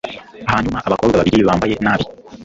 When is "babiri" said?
1.19-1.47